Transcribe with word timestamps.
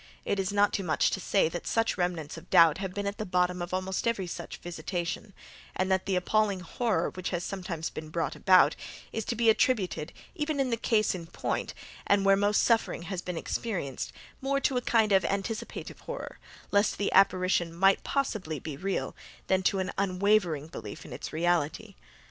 It 0.25 0.39
is 0.39 0.51
not 0.51 0.73
too 0.73 0.83
much 0.83 1.11
to 1.11 1.19
say 1.19 1.47
that 1.49 1.67
such 1.67 1.95
remnants 1.95 2.35
of 2.35 2.49
doubt 2.49 2.79
have 2.79 2.91
been 2.95 3.05
at 3.05 3.19
the 3.19 3.23
bottom 3.23 3.61
of 3.61 3.71
almost 3.71 4.07
every 4.07 4.25
such 4.25 4.57
visitation, 4.57 5.31
and 5.75 5.91
that 5.91 6.07
the 6.07 6.15
appalling 6.15 6.61
horror 6.61 7.11
which 7.11 7.29
has 7.29 7.43
sometimes 7.43 7.91
been 7.91 8.09
brought 8.09 8.35
about, 8.35 8.75
is 9.13 9.23
to 9.25 9.35
be 9.35 9.47
attributed, 9.51 10.11
even 10.33 10.59
in 10.59 10.71
the 10.71 10.75
cases 10.75 11.13
most 11.13 11.27
in 11.27 11.31
point, 11.31 11.73
and 12.07 12.25
where 12.25 12.35
most 12.35 12.63
suffering 12.63 13.03
has 13.03 13.21
been 13.21 13.37
experienced, 13.37 14.11
more 14.41 14.59
to 14.59 14.75
a 14.75 14.81
kind 14.81 15.11
of 15.11 15.23
anticipative 15.23 15.99
horror, 15.99 16.39
lest 16.71 16.97
the 16.97 17.11
apparition 17.13 17.71
might 17.71 18.03
possibly 18.03 18.57
be 18.57 18.75
real, 18.75 19.15
than 19.45 19.61
to 19.61 19.77
an 19.77 19.91
unwavering 19.99 20.65
belief 20.65 21.05
in 21.05 21.13
its 21.13 21.31
reality. 21.31 21.93